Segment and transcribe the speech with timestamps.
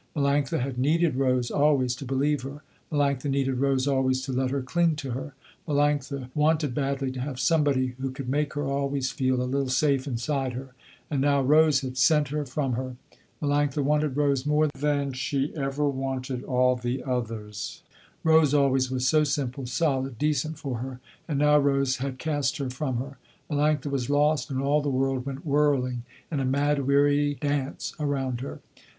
[0.15, 4.63] Melanctha had needed Rose always to believe her, Melanctha needed Rose always to let her
[4.63, 5.35] cling to her,
[5.67, 10.07] Melanctha wanted badly to have somebody who could make her always feel a little safe
[10.07, 10.73] inside her,
[11.11, 12.95] and now Rose had sent her from her.
[13.43, 17.83] Melanctha wanted Rose more than she had ever wanted all the others.
[18.23, 20.99] Rose always was so simple, solid, decent, for her.
[21.27, 23.19] And now Rose had cast her from her.
[23.51, 28.41] Melanctha was lost, and all the world went whirling in a mad weary dance around
[28.41, 28.61] her.